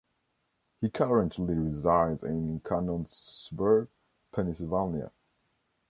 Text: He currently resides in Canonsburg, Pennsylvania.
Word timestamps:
He 0.79 0.89
currently 0.89 1.53
resides 1.53 2.23
in 2.23 2.59
Canonsburg, 2.61 3.87
Pennsylvania. 4.31 5.11